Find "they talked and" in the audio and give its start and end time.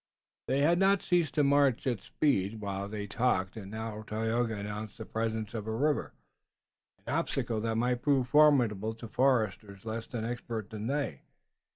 2.89-3.69